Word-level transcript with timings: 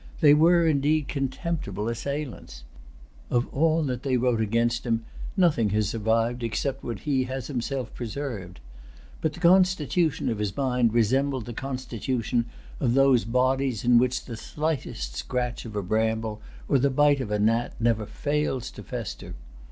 They 0.19 0.33
were, 0.33 0.65
indeed, 0.65 1.07
contemptible 1.07 1.87
assailants. 1.87 2.63
Of 3.29 3.45
all 3.53 3.83
that 3.83 4.01
they 4.01 4.17
wrote 4.17 4.41
against 4.41 4.83
him, 4.83 5.05
nothing 5.37 5.69
has 5.77 5.87
survived 5.89 6.41
except 6.41 6.83
what 6.83 7.01
he 7.01 7.25
has 7.25 7.45
himself 7.45 7.93
preserved. 7.93 8.59
But 9.21 9.33
the 9.33 9.39
constitution 9.39 10.27
of 10.29 10.39
his 10.39 10.57
mind 10.57 10.91
resembled 10.91 11.45
the 11.45 11.53
constitution 11.53 12.45
of 12.79 12.95
those 12.95 13.25
bodies 13.25 13.83
in 13.85 13.99
which 13.99 14.25
the 14.25 14.37
slightest 14.37 15.13
scratch 15.17 15.65
of 15.65 15.75
a 15.75 15.83
bramble, 15.83 16.41
or 16.67 16.79
the 16.79 16.89
bite 16.89 17.21
of 17.21 17.29
a 17.29 17.37
gnat, 17.37 17.75
never 17.79 18.07
fails 18.07 18.71
to 18.71 18.83
fester. 18.83 19.35